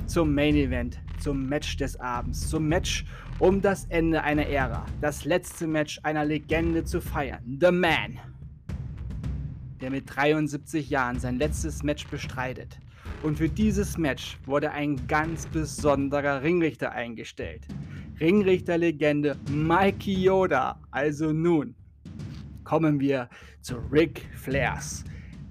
zum 0.05 0.33
Main 0.33 0.55
Event, 0.55 0.99
zum 1.19 1.47
Match 1.47 1.77
des 1.77 1.99
Abends, 1.99 2.49
zum 2.49 2.67
Match 2.67 3.05
um 3.39 3.61
das 3.61 3.85
Ende 3.85 4.23
einer 4.23 4.47
Ära, 4.47 4.85
das 5.01 5.25
letzte 5.25 5.67
Match 5.67 5.99
einer 6.03 6.25
Legende 6.25 6.83
zu 6.83 7.01
feiern. 7.01 7.57
The 7.59 7.71
Man, 7.71 8.19
der 9.81 9.91
mit 9.91 10.05
73 10.07 10.89
Jahren 10.89 11.19
sein 11.19 11.37
letztes 11.37 11.83
Match 11.83 12.07
bestreitet. 12.07 12.79
Und 13.23 13.37
für 13.37 13.49
dieses 13.49 13.97
Match 13.97 14.37
wurde 14.45 14.71
ein 14.71 15.07
ganz 15.07 15.47
besonderer 15.47 16.43
Ringrichter 16.43 16.91
eingestellt. 16.91 17.67
Ringrichterlegende 18.19 19.37
Mikey 19.49 20.23
Yoda. 20.23 20.79
Also 20.91 21.31
nun 21.31 21.75
kommen 22.63 22.99
wir 22.99 23.29
zu 23.61 23.77
Ric 23.91 24.21
Flairs 24.35 25.03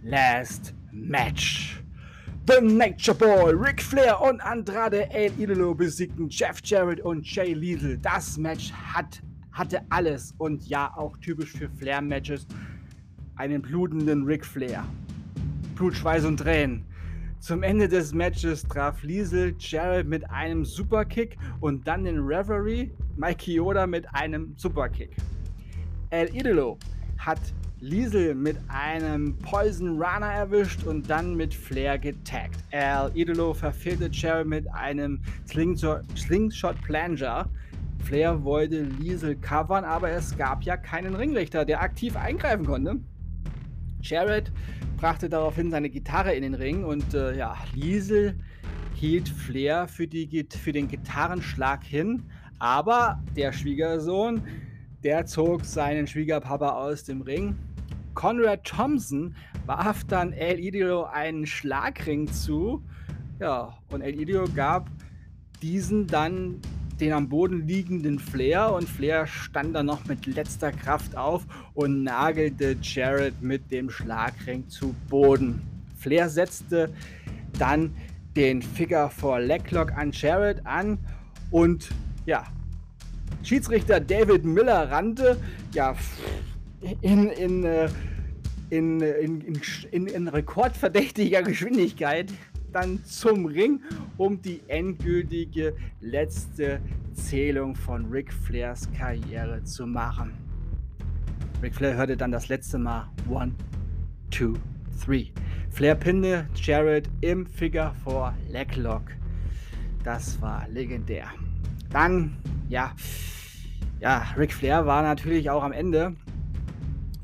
Last 0.03 0.75
Match. 0.93 1.86
The 2.49 2.61
Nature 2.61 3.15
Boy, 3.15 3.55
Ric 3.55 3.83
Flair 3.83 4.21
und 4.21 4.41
Andrade 4.41 5.11
El 5.11 5.33
Idolo 5.37 5.75
besiegten 5.75 6.29
Jeff 6.29 6.61
Jarrett 6.63 7.01
und 7.01 7.27
Jay 7.27 7.55
Lethal. 7.55 7.99
Das 7.99 8.39
Match 8.39 8.73
hat, 8.73 9.21
hatte 9.51 9.81
alles 9.89 10.33
und 10.39 10.65
ja, 10.69 10.93
auch 10.97 11.17
typisch 11.17 11.51
für 11.51 11.69
Flair-Matches, 11.69 12.47
einen 13.35 13.61
blutenden 13.61 14.23
Ric 14.27 14.47
Flair. 14.47 14.85
Blut, 15.75 15.97
Schweiß 15.97 16.25
und 16.25 16.37
Tränen. 16.37 16.85
Zum 17.41 17.65
Ende 17.65 17.89
des 17.89 18.15
Matches 18.15 18.63
traf 18.63 19.03
Liesel 19.03 19.57
Jarrett 19.59 20.07
mit 20.07 20.31
einem 20.31 20.65
Superkick 20.65 21.37
und 21.61 21.89
dann 21.89 22.05
den 22.05 22.21
Reverie 22.21 22.93
Mikey 23.17 23.55
Yoda 23.55 23.89
mit 23.89 24.07
einem 24.15 24.55
Superkick. 24.57 25.17
El 26.11 26.33
Idolo 26.33 26.79
hat 27.19 27.41
Liesel 27.81 28.35
mit 28.35 28.57
einem 28.69 29.37
Poison 29.39 30.03
Runner 30.03 30.33
erwischt 30.33 30.85
und 30.85 31.11
dann 31.11 31.35
mit 31.35 31.53
Flair 31.53 31.99
getaggt. 31.99 32.65
El 32.71 33.11
Idolo 33.15 33.53
verfehlte 33.53 34.11
Cherry 34.11 34.47
mit 34.47 34.67
einem 34.73 35.21
Slingshot, 35.47 36.81
Planger. 36.83 37.51
Flair 38.03 38.43
wollte 38.45 38.83
Liesel 38.83 39.37
covern, 39.37 39.85
aber 39.85 40.11
es 40.11 40.35
gab 40.39 40.63
ja 40.63 40.79
keinen 40.79 41.15
Ringrichter, 41.15 41.67
der 41.67 41.83
aktiv 41.83 42.17
eingreifen 42.17 42.65
konnte. 42.65 42.97
Jarrett 44.01 44.51
brachte 44.97 45.29
daraufhin 45.29 45.71
seine 45.71 45.91
Gitarre 45.91 46.35
in 46.35 46.43
den 46.43 46.55
Ring 46.55 46.83
und 46.83 47.13
äh, 47.13 47.37
ja, 47.37 47.57
Liesel 47.75 48.39
hielt 48.95 49.29
Flair 49.29 49.87
für, 49.87 50.07
die, 50.07 50.47
für 50.49 50.73
den 50.73 50.89
Gitarrenschlag 50.89 51.85
hin, 51.85 52.23
aber 52.59 53.23
der 53.37 53.53
Schwiegersohn 53.53 54.43
der 55.07 55.25
zog 55.25 55.65
seinen 55.65 56.09
Schwiegerpapa 56.09 56.71
aus 56.71 57.05
dem 57.05 57.21
Ring. 57.21 57.57
Conrad 58.15 58.65
Thompson 58.65 59.37
warf 59.65 60.03
dann 60.03 60.33
El 60.33 60.59
Idolo 60.59 61.05
einen 61.05 61.47
Schlagring 61.47 62.27
zu. 62.27 62.83
Ja, 63.39 63.79
und 63.93 64.01
El 64.01 64.21
Idolo 64.21 64.47
gab 64.53 64.91
diesen 65.63 66.09
dann 66.09 66.61
den 66.99 67.13
am 67.13 67.29
Boden 67.29 67.69
liegenden 67.69 68.19
Flair 68.19 68.73
und 68.75 68.89
Flair 68.89 69.29
stand 69.29 69.77
dann 69.77 69.87
noch 69.87 70.05
mit 70.07 70.27
letzter 70.27 70.73
Kraft 70.73 71.17
auf 71.17 71.47
und 71.75 72.03
nagelte 72.03 72.77
Jared 72.83 73.41
mit 73.41 73.71
dem 73.71 73.89
Schlagring 73.89 74.69
zu 74.69 74.93
Boden. 75.09 75.63
Flair 75.97 76.29
setzte 76.29 76.91
dann 77.61 77.95
den 78.35 78.61
Figure 78.61 79.09
for 79.11 79.39
Leglock 79.39 79.93
an 79.97 80.11
Jared 80.11 80.67
an 80.67 80.99
und 81.53 81.91
ja, 82.25 82.43
Schiedsrichter 83.47 84.01
David 84.01 84.45
Miller 84.45 84.91
rannte 84.91 85.37
ja 85.73 85.95
in, 87.01 87.29
in, 87.29 87.63
äh, 87.63 87.89
in, 88.71 89.01
in, 89.01 89.61
in, 89.93 90.07
in 90.09 90.27
rekordverdächtiger 90.27 91.43
Geschwindigkeit 91.45 92.33
dann 92.73 93.05
zum 93.05 93.47
Ring, 93.47 93.83
um 94.17 94.43
die 94.43 94.63
endgültige 94.67 95.77
letzte 96.01 96.81
Zählung 97.15 97.77
von 97.77 98.07
Ric 98.07 98.33
Flairs 98.33 98.91
Karriere 98.93 99.63
zu 99.63 99.87
machen. 99.87 100.33
Ric 101.63 101.77
Flair 101.77 101.95
hörte 101.95 102.17
dann 102.17 102.33
das 102.33 102.49
letzte 102.49 102.79
Mal 102.79 103.09
One, 103.31 103.55
Two, 104.33 104.55
Three. 105.05 105.27
Flair 105.71 105.95
pinde 105.95 106.49
Jared 106.57 107.09
im 107.21 107.47
Figure 107.47 107.95
4 108.05 108.35
Leglock. 108.51 109.05
Das 110.03 110.41
war 110.43 110.67
legendär. 110.69 111.29
Dann, 111.91 112.37
ja, 112.69 112.93
ja, 114.01 114.27
Ric 114.37 114.53
Flair 114.53 114.87
war 114.87 115.03
natürlich 115.03 115.51
auch 115.51 115.63
am 115.63 115.73
Ende. 115.73 116.15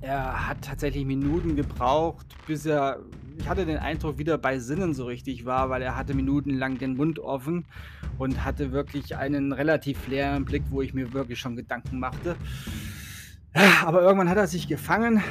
Er 0.01 0.49
hat 0.49 0.63
tatsächlich 0.63 1.05
Minuten 1.05 1.55
gebraucht, 1.55 2.27
bis 2.47 2.67
er, 2.67 3.01
ich 3.39 3.49
hatte 3.49 3.65
den 3.65 3.79
Eindruck, 3.79 4.19
wieder 4.19 4.37
bei 4.37 4.59
Sinnen 4.59 4.95
so 4.95 5.05
richtig 5.05 5.45
war, 5.45 5.71
weil 5.71 5.83
er 5.83 5.97
hatte 5.97 6.15
minutenlang 6.15 6.79
den 6.79 6.97
Mund 6.97 7.19
offen 7.19 7.65
und 8.19 8.45
hatte 8.45 8.73
wirklich 8.73 9.17
einen 9.17 9.53
relativ 9.53 10.09
leeren 10.09 10.45
Blick, 10.45 10.65
wo 10.71 10.83
ich 10.83 10.93
mir 10.93 11.13
wirklich 11.13 11.39
schon 11.39 11.57
Gedanken 11.57 12.01
machte. 12.01 12.37
Aber 13.85 14.03
irgendwann 14.03 14.29
hat 14.29 14.39
er 14.39 14.47
sich 14.47 14.67
gefangen 14.67 15.23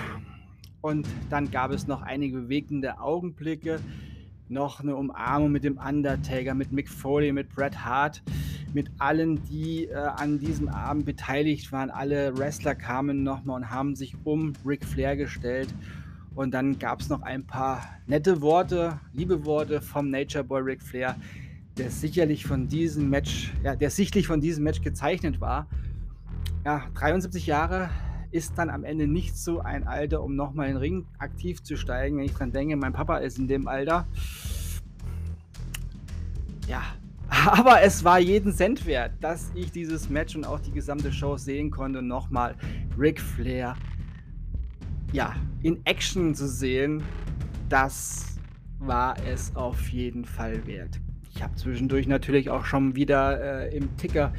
und 0.79 1.07
dann 1.29 1.51
gab 1.51 1.71
es 1.71 1.87
noch 1.87 2.01
einige 2.01 2.41
bewegende 2.41 2.99
Augenblicke, 2.99 3.79
noch 4.47 4.79
eine 4.79 4.95
Umarmung 4.95 5.51
mit 5.51 5.63
dem 5.63 5.77
Undertaker, 5.77 6.53
mit 6.53 6.71
Mick 6.71 6.89
Foley, 6.89 7.31
mit 7.31 7.49
Bret 7.49 7.83
Hart 7.83 8.21
mit 8.73 8.89
allen, 8.97 9.43
die 9.45 9.85
äh, 9.85 9.95
an 9.95 10.39
diesem 10.39 10.69
Abend 10.69 11.05
beteiligt 11.05 11.71
waren. 11.71 11.89
Alle 11.89 12.37
Wrestler 12.37 12.75
kamen 12.75 13.23
nochmal 13.23 13.57
und 13.57 13.69
haben 13.69 13.95
sich 13.95 14.15
um 14.23 14.53
Ric 14.65 14.85
Flair 14.85 15.15
gestellt. 15.15 15.73
Und 16.33 16.53
dann 16.53 16.79
gab 16.79 17.01
es 17.01 17.09
noch 17.09 17.21
ein 17.23 17.45
paar 17.45 17.83
nette 18.07 18.41
Worte, 18.41 18.99
liebe 19.13 19.45
Worte 19.45 19.81
vom 19.81 20.09
Nature 20.09 20.43
Boy 20.43 20.61
Ric 20.61 20.81
Flair, 20.81 21.15
der 21.77 21.91
sicherlich 21.91 22.45
von 22.45 22.67
diesem 22.67 23.09
Match, 23.09 23.53
ja, 23.63 23.75
der 23.75 23.89
sichtlich 23.89 24.27
von 24.27 24.39
diesem 24.39 24.63
Match 24.63 24.81
gezeichnet 24.81 25.41
war. 25.41 25.67
Ja, 26.65 26.83
73 26.95 27.47
Jahre 27.47 27.89
ist 28.31 28.57
dann 28.57 28.69
am 28.69 28.85
Ende 28.85 29.07
nicht 29.07 29.37
so 29.37 29.59
ein 29.59 29.85
Alter, 29.85 30.23
um 30.23 30.35
nochmal 30.35 30.67
in 30.67 30.75
den 30.75 30.79
Ring 30.79 31.05
aktiv 31.17 31.61
zu 31.63 31.75
steigen. 31.75 32.17
Wenn 32.17 32.25
ich 32.25 32.33
dran 32.33 32.51
denke, 32.51 32.77
mein 32.77 32.93
Papa 32.93 33.17
ist 33.17 33.37
in 33.37 33.47
dem 33.47 33.67
Alter. 33.67 34.07
Aber 37.45 37.81
es 37.81 38.03
war 38.03 38.19
jeden 38.19 38.53
Cent 38.53 38.85
wert, 38.85 39.13
dass 39.21 39.51
ich 39.55 39.71
dieses 39.71 40.09
Match 40.09 40.35
und 40.35 40.45
auch 40.45 40.59
die 40.59 40.71
gesamte 40.71 41.11
Show 41.11 41.37
sehen 41.37 41.71
konnte. 41.71 42.01
Nochmal 42.01 42.55
Ric 42.97 43.19
Flair 43.19 43.75
ja, 45.11 45.35
in 45.61 45.85
Action 45.85 46.33
zu 46.33 46.47
sehen, 46.47 47.03
das 47.69 48.39
war 48.79 49.15
es 49.25 49.55
auf 49.55 49.89
jeden 49.89 50.25
Fall 50.25 50.65
wert. 50.65 50.99
Ich 51.33 51.41
habe 51.41 51.55
zwischendurch 51.55 52.07
natürlich 52.07 52.49
auch 52.49 52.65
schon 52.65 52.95
wieder 52.95 53.69
äh, 53.69 53.75
im 53.75 53.95
Ticker 53.97 54.33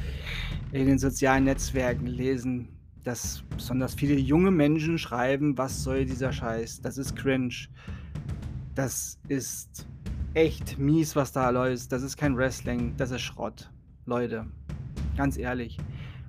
in 0.73 0.87
den 0.87 0.99
sozialen 0.99 1.45
Netzwerken 1.45 2.07
gelesen, 2.07 2.69
dass 3.03 3.43
besonders 3.57 3.95
viele 3.95 4.15
junge 4.15 4.51
Menschen 4.51 4.99
schreiben, 4.99 5.57
was 5.59 5.83
soll 5.83 6.05
dieser 6.05 6.33
Scheiß? 6.33 6.81
Das 6.81 6.99
ist 6.99 7.17
cringe. 7.17 7.69
Das 8.75 9.19
ist 9.29 9.87
echt 10.35 10.79
mies, 10.79 11.17
was 11.17 11.33
da 11.33 11.51
läuft. 11.51 11.93
Das 11.93 12.03
ist 12.03 12.17
kein 12.17 12.37
Wrestling, 12.37 12.95
das 12.97 13.11
ist 13.11 13.23
Schrott. 13.23 13.71
Leute, 14.07 14.47
ganz 15.17 15.37
ehrlich, 15.37 15.79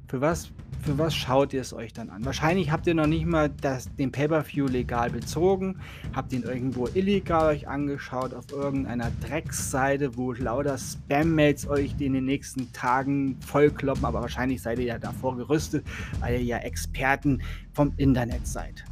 für 0.07 0.21
was 0.21 0.51
für 0.83 0.97
was 0.97 1.15
schaut 1.15 1.53
ihr 1.53 1.61
es 1.61 1.73
euch 1.73 1.93
dann 1.93 2.09
an? 2.09 2.25
Wahrscheinlich 2.25 2.69
habt 2.69 2.85
ihr 2.87 2.93
noch 2.93 3.07
nicht 3.07 3.25
mal 3.25 3.49
das, 3.49 3.87
den 3.95 4.11
Pay-Per-View 4.11 4.67
legal 4.67 5.09
bezogen, 5.09 5.79
habt 6.13 6.33
ihn 6.33 6.43
irgendwo 6.43 6.87
illegal 6.93 7.55
euch 7.55 7.69
angeschaut 7.69 8.33
auf 8.33 8.51
irgendeiner 8.51 9.09
Drecksseite, 9.25 10.17
wo 10.17 10.33
lauter 10.33 10.77
Spam-Mails 10.77 11.69
euch 11.69 11.95
in 11.99 12.13
den 12.13 12.25
nächsten 12.25 12.71
Tagen 12.73 13.37
vollkloppen, 13.39 14.03
aber 14.03 14.21
wahrscheinlich 14.21 14.61
seid 14.61 14.79
ihr 14.79 14.85
ja 14.85 14.99
davor 14.99 15.37
gerüstet, 15.37 15.85
weil 16.19 16.35
ihr 16.35 16.43
ja 16.43 16.57
Experten 16.57 17.41
vom 17.71 17.93
Internet 17.95 18.45
seid. 18.45 18.83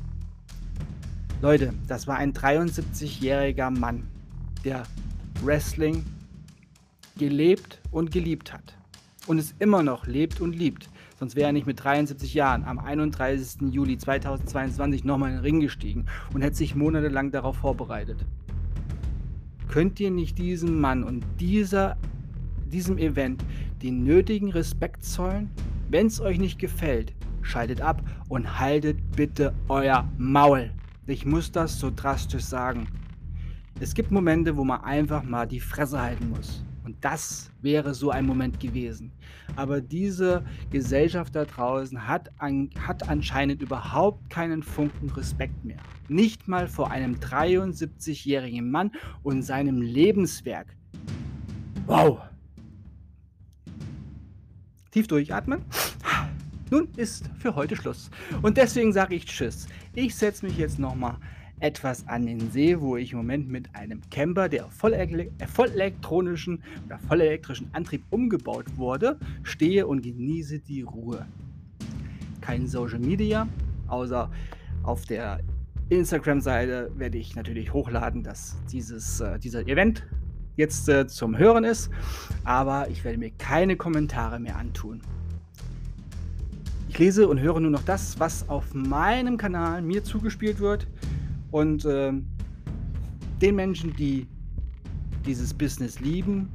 Leute, 1.41 1.73
das 1.87 2.07
war 2.07 2.15
ein 2.15 2.31
73-jähriger 2.31 3.69
Mann, 3.69 4.07
der 4.63 4.83
Wrestling 5.43 6.05
gelebt 7.17 7.81
und 7.91 8.11
geliebt 8.11 8.53
hat 8.53 8.77
und 9.27 9.37
es 9.37 9.53
immer 9.59 9.83
noch 9.83 10.07
lebt 10.07 10.41
und 10.41 10.55
liebt. 10.55 10.89
Sonst 11.19 11.35
wäre 11.35 11.47
er 11.47 11.53
nicht 11.53 11.67
mit 11.67 11.83
73 11.83 12.33
Jahren 12.33 12.63
am 12.63 12.79
31. 12.79 13.71
Juli 13.71 13.97
2022 13.97 15.03
nochmal 15.03 15.29
in 15.29 15.35
den 15.35 15.43
Ring 15.43 15.59
gestiegen 15.59 16.05
und 16.33 16.41
hätte 16.41 16.55
sich 16.55 16.75
monatelang 16.75 17.31
darauf 17.31 17.57
vorbereitet. 17.57 18.25
Könnt 19.67 19.99
ihr 19.99 20.11
nicht 20.11 20.37
diesem 20.37 20.81
Mann 20.81 21.03
und 21.03 21.23
dieser, 21.39 21.95
diesem 22.71 22.97
Event 22.97 23.43
den 23.83 24.03
nötigen 24.03 24.51
Respekt 24.51 25.05
zollen? 25.05 25.49
Wenn 25.89 26.07
es 26.07 26.19
euch 26.19 26.39
nicht 26.39 26.57
gefällt, 26.57 27.13
schaltet 27.41 27.81
ab 27.81 28.01
und 28.27 28.59
haltet 28.59 28.97
bitte 29.15 29.53
euer 29.67 30.09
Maul. 30.17 30.71
Ich 31.05 31.25
muss 31.25 31.51
das 31.51 31.79
so 31.79 31.91
drastisch 31.95 32.43
sagen. 32.43 32.87
Es 33.81 33.95
gibt 33.95 34.11
Momente, 34.11 34.55
wo 34.55 34.63
man 34.63 34.81
einfach 34.81 35.23
mal 35.23 35.47
die 35.47 35.59
Fresse 35.59 35.99
halten 35.99 36.29
muss. 36.29 36.63
Und 36.85 37.03
das 37.03 37.49
wäre 37.63 37.95
so 37.95 38.11
ein 38.11 38.27
Moment 38.27 38.59
gewesen. 38.59 39.11
Aber 39.55 39.81
diese 39.81 40.43
Gesellschaft 40.69 41.35
da 41.35 41.45
draußen 41.45 42.07
hat, 42.07 42.29
an, 42.37 42.69
hat 42.79 43.09
anscheinend 43.09 43.63
überhaupt 43.63 44.29
keinen 44.29 44.61
Funken 44.61 45.09
Respekt 45.09 45.65
mehr. 45.65 45.79
Nicht 46.09 46.47
mal 46.47 46.67
vor 46.67 46.91
einem 46.91 47.15
73-jährigen 47.15 48.69
Mann 48.69 48.91
und 49.23 49.41
seinem 49.41 49.81
Lebenswerk. 49.81 50.75
Wow. 51.87 52.19
Tief 54.91 55.07
durchatmen. 55.07 55.65
Nun 56.69 56.87
ist 56.97 57.31
für 57.39 57.55
heute 57.55 57.75
Schluss. 57.75 58.11
Und 58.43 58.57
deswegen 58.57 58.93
sage 58.93 59.15
ich 59.15 59.25
Tschüss. 59.25 59.67
Ich 59.95 60.13
setze 60.13 60.45
mich 60.45 60.55
jetzt 60.59 60.77
nochmal 60.77 61.17
etwas 61.61 62.07
an 62.07 62.25
den 62.25 62.51
See, 62.51 62.79
wo 62.79 62.97
ich 62.97 63.11
im 63.11 63.19
Moment 63.19 63.49
mit 63.49 63.73
einem 63.75 64.01
Camper, 64.09 64.49
der 64.49 64.65
voll, 64.69 64.93
äh, 64.93 65.29
voll 65.47 65.69
elektronischen 65.69 66.63
oder 66.85 66.99
voll 66.99 67.21
elektrischen 67.21 67.69
Antrieb 67.73 68.03
umgebaut 68.09 68.65
wurde, 68.77 69.17
stehe 69.43 69.87
und 69.87 70.01
genieße 70.01 70.59
die 70.59 70.81
Ruhe. 70.81 71.25
Kein 72.41 72.67
Social 72.67 72.99
Media, 72.99 73.47
außer 73.87 74.29
auf 74.83 75.05
der 75.05 75.39
Instagram-Seite 75.89 76.91
werde 76.95 77.17
ich 77.17 77.35
natürlich 77.35 77.73
hochladen, 77.73 78.23
dass 78.23 78.57
dieses, 78.71 79.19
äh, 79.19 79.37
dieser 79.37 79.67
Event 79.67 80.03
jetzt 80.55 80.89
äh, 80.89 81.07
zum 81.07 81.37
Hören 81.37 81.63
ist, 81.63 81.89
aber 82.43 82.89
ich 82.89 83.03
werde 83.03 83.17
mir 83.17 83.31
keine 83.31 83.75
Kommentare 83.75 84.39
mehr 84.39 84.57
antun. 84.57 85.01
Ich 86.89 86.99
lese 86.99 87.27
und 87.27 87.39
höre 87.39 87.59
nur 87.59 87.71
noch 87.71 87.83
das, 87.83 88.19
was 88.19 88.49
auf 88.49 88.73
meinem 88.73 89.37
Kanal 89.37 89.81
mir 89.81 90.03
zugespielt 90.03 90.59
wird. 90.59 90.87
Und 91.51 91.85
äh, 91.85 92.13
den 93.41 93.55
Menschen, 93.55 93.95
die 93.95 94.27
dieses 95.25 95.53
Business 95.53 95.99
lieben 95.99 96.49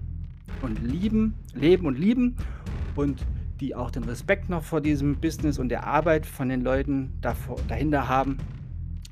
und 0.63 0.83
lieben, 0.83 1.35
leben 1.55 1.87
und 1.87 1.99
lieben 1.99 2.37
und 2.95 3.25
die 3.61 3.75
auch 3.75 3.91
den 3.91 4.05
Respekt 4.05 4.49
noch 4.49 4.63
vor 4.63 4.81
diesem 4.81 5.17
Business 5.17 5.59
und 5.59 5.69
der 5.69 5.87
Arbeit 5.87 6.27
von 6.27 6.49
den 6.49 6.63
Leuten 6.63 7.13
davor, 7.21 7.57
dahinter 7.69 8.09
haben, 8.09 8.39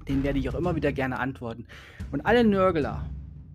den 0.08 0.22
werde 0.22 0.38
ich 0.38 0.48
auch 0.50 0.54
immer 0.54 0.76
wieder 0.76 0.92
gerne 0.92 1.18
antworten. 1.18 1.66
Und 2.12 2.26
alle 2.26 2.44
Nörgler, 2.44 3.08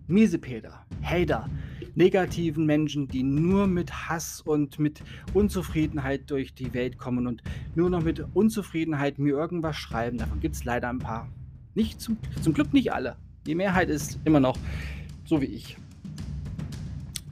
Miesepeter, 0.08 0.84
Hater, 1.02 1.48
negativen 1.94 2.66
Menschen, 2.66 3.08
die 3.08 3.22
nur 3.22 3.66
mit 3.66 4.08
Hass 4.08 4.40
und 4.40 4.78
mit 4.78 5.02
Unzufriedenheit 5.34 6.30
durch 6.30 6.54
die 6.54 6.72
Welt 6.74 6.98
kommen 6.98 7.26
und 7.26 7.42
nur 7.74 7.90
noch 7.90 8.02
mit 8.02 8.24
Unzufriedenheit 8.34 9.18
mir 9.18 9.34
irgendwas 9.34 9.76
schreiben, 9.76 10.18
davon 10.18 10.40
gibt 10.40 10.56
es 10.56 10.64
leider 10.64 10.88
ein 10.88 10.98
paar. 10.98 11.28
Nicht 11.74 12.00
zum, 12.00 12.16
zum 12.42 12.52
Glück 12.52 12.72
nicht 12.72 12.92
alle. 12.92 13.16
Die 13.46 13.54
Mehrheit 13.54 13.88
ist 13.88 14.18
immer 14.24 14.40
noch 14.40 14.56
so 15.24 15.40
wie 15.40 15.46
ich. 15.46 15.76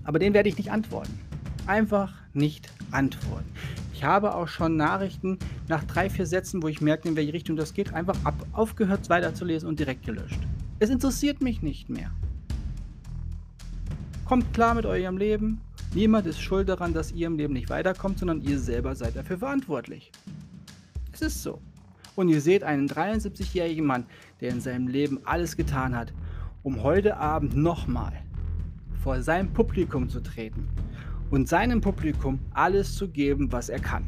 Aber 0.05 0.19
den 0.19 0.33
werde 0.33 0.49
ich 0.49 0.57
nicht 0.57 0.71
antworten. 0.71 1.19
Einfach 1.67 2.15
nicht 2.33 2.71
antworten. 2.93 3.51
Ich 3.93 4.05
habe 4.05 4.35
auch 4.35 4.47
schon 4.47 4.77
Nachrichten 4.77 5.39
nach 5.67 5.83
drei, 5.85 6.09
vier 6.09 6.25
Sätzen, 6.25 6.63
wo 6.63 6.69
ich 6.69 6.81
merke, 6.81 7.09
in 7.09 7.17
welche 7.17 7.33
Richtung 7.33 7.57
das 7.57 7.75
geht, 7.75 7.93
einfach 7.93 8.17
ab, 8.25 8.47
aufgehört 8.53 9.11
weiterzulesen 9.11 9.69
und 9.69 9.81
direkt 9.81 10.07
gelöscht. 10.07 10.39
Es 10.79 10.89
interessiert 10.89 11.43
mich 11.43 11.63
nicht 11.63 11.91
mehr. 11.91 12.13
Kommt 14.25 14.55
klar 14.55 14.75
mit 14.75 14.87
eurem 14.87 15.19
Leben. 15.19 15.61
Niemand 15.95 16.27
ist 16.29 16.41
schuld 16.41 16.69
daran, 16.69 16.95
dass 16.95 17.11
ihr 17.11 17.27
im 17.27 17.37
Leben 17.37 17.55
nicht 17.55 17.71
weiterkommt, 17.71 18.21
sondern 18.21 18.41
ihr 18.41 18.61
selber 18.61 18.95
seid 18.95 19.17
dafür 19.17 19.39
verantwortlich. 19.39 20.13
Es 21.13 21.21
ist 21.21 21.43
so. 21.43 21.61
Und 22.15 22.29
ihr 22.29 22.41
seht 22.41 22.63
einen 22.63 22.89
73-jährigen 22.89 23.85
Mann, 23.85 24.05
der 24.41 24.51
in 24.51 24.61
seinem 24.61 24.89
Leben 24.89 25.21
alles 25.25 25.57
getan 25.57 25.97
hat, 25.97 26.13
um 26.63 26.83
heute 26.83 27.17
Abend 27.17 27.57
nochmal 27.57 28.13
vor 29.03 29.23
sein 29.23 29.53
Publikum 29.53 30.09
zu 30.09 30.21
treten 30.21 30.69
und 31.31 31.49
seinem 31.49 31.81
Publikum 31.81 32.39
alles 32.53 32.95
zu 32.95 33.09
geben, 33.09 33.53
was 33.53 33.69
er 33.69 33.81
kann. 33.81 34.05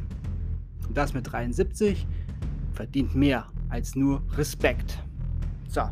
Und 0.87 0.97
das 0.97 1.15
mit 1.15 1.31
73 1.31 2.07
verdient 2.73 3.15
mehr 3.15 3.47
als 3.69 3.95
nur 3.95 4.23
Respekt. 4.37 4.99
So. 5.69 5.83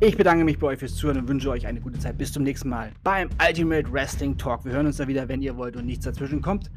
Ich 0.00 0.16
bedanke 0.16 0.44
mich 0.44 0.58
bei 0.58 0.68
euch 0.68 0.78
fürs 0.78 0.94
Zuhören 0.94 1.18
und 1.18 1.28
wünsche 1.28 1.50
euch 1.50 1.66
eine 1.66 1.80
gute 1.80 1.98
Zeit. 1.98 2.16
Bis 2.18 2.32
zum 2.32 2.44
nächsten 2.44 2.68
Mal 2.68 2.92
beim 3.02 3.28
Ultimate 3.44 3.92
Wrestling 3.92 4.38
Talk. 4.38 4.64
Wir 4.64 4.72
hören 4.72 4.86
uns 4.86 4.98
da 4.98 5.08
wieder, 5.08 5.28
wenn 5.28 5.42
ihr 5.42 5.56
wollt 5.56 5.76
und 5.76 5.86
nichts 5.86 6.04
dazwischen 6.04 6.40
kommt. 6.40 6.70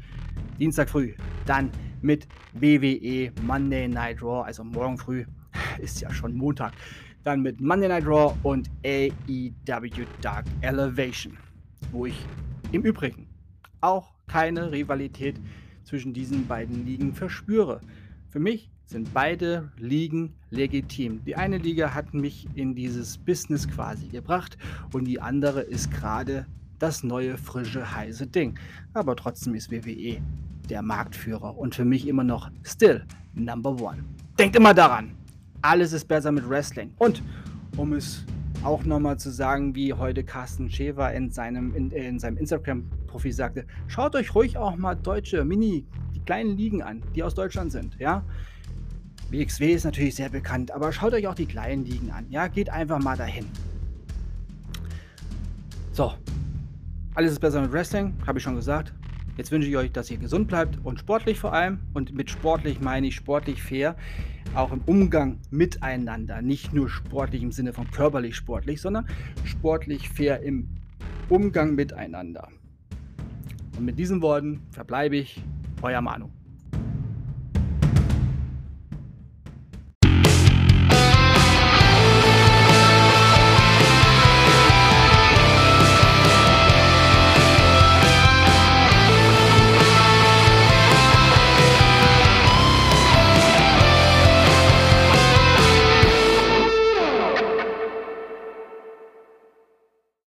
Dienstag 0.58 0.90
früh. 0.90 1.14
Dann 1.46 1.70
mit 2.00 2.26
WWE 2.54 3.30
Monday 3.42 3.86
Night 3.86 4.20
Raw, 4.22 4.44
also 4.44 4.64
morgen 4.64 4.98
früh, 4.98 5.24
ist 5.78 6.00
ja 6.00 6.12
schon 6.12 6.34
Montag. 6.34 6.72
Dann 7.24 7.42
mit 7.42 7.60
Monday 7.60 7.88
Night 7.88 8.06
Raw 8.06 8.34
und 8.42 8.68
AEW 8.84 10.04
Dark 10.20 10.46
Elevation, 10.60 11.36
wo 11.92 12.06
ich 12.06 12.26
im 12.72 12.82
Übrigen 12.82 13.28
auch 13.80 14.12
keine 14.26 14.72
Rivalität 14.72 15.38
zwischen 15.84 16.12
diesen 16.12 16.46
beiden 16.46 16.86
Ligen 16.86 17.12
verspüre. 17.12 17.80
Für 18.30 18.40
mich 18.40 18.70
sind 18.86 19.12
beide 19.14 19.70
Ligen 19.78 20.34
legitim. 20.50 21.24
Die 21.24 21.36
eine 21.36 21.58
Liga 21.58 21.94
hat 21.94 22.14
mich 22.14 22.46
in 22.54 22.74
dieses 22.74 23.18
Business 23.18 23.68
quasi 23.68 24.08
gebracht 24.08 24.56
und 24.92 25.04
die 25.04 25.20
andere 25.20 25.60
ist 25.60 25.90
gerade 25.90 26.46
das 26.78 27.02
neue, 27.02 27.38
frische, 27.38 27.94
heiße 27.94 28.26
Ding. 28.26 28.58
Aber 28.92 29.16
trotzdem 29.16 29.54
ist 29.54 29.70
WWE 29.70 30.20
der 30.68 30.82
Marktführer 30.82 31.56
und 31.56 31.74
für 31.74 31.84
mich 31.84 32.06
immer 32.06 32.24
noch 32.24 32.50
still 32.64 33.04
Number 33.34 33.80
One. 33.80 34.04
Denkt 34.38 34.56
immer 34.56 34.74
daran, 34.74 35.12
alles 35.62 35.92
ist 35.92 36.06
besser 36.06 36.32
mit 36.32 36.48
Wrestling. 36.48 36.92
Und 36.98 37.22
um 37.76 37.92
es 37.92 38.24
auch 38.64 38.84
nochmal 38.84 39.18
zu 39.18 39.30
sagen, 39.30 39.74
wie 39.74 39.92
heute 39.92 40.22
Carsten 40.22 40.70
Schewer 40.70 41.10
in 41.12 41.30
seinem, 41.30 41.74
in, 41.74 41.90
in 41.90 42.18
seinem 42.18 42.36
Instagram-Profil 42.36 43.32
sagte, 43.32 43.66
schaut 43.88 44.14
euch 44.14 44.34
ruhig 44.34 44.56
auch 44.56 44.76
mal 44.76 44.94
deutsche 44.94 45.44
Mini, 45.44 45.84
die 46.14 46.20
kleinen 46.20 46.56
Ligen 46.56 46.82
an, 46.82 47.02
die 47.14 47.22
aus 47.22 47.34
Deutschland 47.34 47.72
sind, 47.72 47.96
ja. 47.98 48.24
WXW 49.30 49.72
ist 49.72 49.84
natürlich 49.84 50.14
sehr 50.14 50.28
bekannt, 50.28 50.70
aber 50.70 50.92
schaut 50.92 51.14
euch 51.14 51.26
auch 51.26 51.34
die 51.34 51.46
kleinen 51.46 51.84
Ligen 51.84 52.10
an, 52.10 52.26
ja, 52.28 52.48
geht 52.48 52.68
einfach 52.68 53.00
mal 53.00 53.16
dahin. 53.16 53.46
So, 55.92 56.12
alles 57.14 57.32
ist 57.32 57.40
besser 57.40 57.62
mit 57.62 57.72
Wrestling, 57.72 58.14
habe 58.26 58.38
ich 58.38 58.44
schon 58.44 58.56
gesagt. 58.56 58.92
Jetzt 59.36 59.50
wünsche 59.50 59.68
ich 59.68 59.76
euch, 59.76 59.90
dass 59.92 60.10
ihr 60.10 60.18
gesund 60.18 60.48
bleibt 60.48 60.78
und 60.84 61.00
sportlich 61.00 61.38
vor 61.38 61.54
allem. 61.54 61.80
Und 61.94 62.14
mit 62.14 62.30
sportlich 62.30 62.80
meine 62.80 63.06
ich 63.06 63.14
sportlich 63.14 63.62
fair, 63.62 63.96
auch 64.54 64.72
im 64.72 64.82
Umgang 64.84 65.38
miteinander. 65.50 66.42
Nicht 66.42 66.74
nur 66.74 66.90
sportlich 66.90 67.42
im 67.42 67.52
Sinne 67.52 67.72
von 67.72 67.90
körperlich 67.90 68.36
sportlich, 68.36 68.80
sondern 68.80 69.06
sportlich 69.44 70.10
fair 70.10 70.42
im 70.42 70.68
Umgang 71.30 71.74
miteinander. 71.74 72.48
Und 73.78 73.86
mit 73.86 73.98
diesen 73.98 74.20
Worten 74.20 74.60
verbleibe 74.70 75.16
ich, 75.16 75.42
euer 75.80 76.02
Manu. 76.02 76.28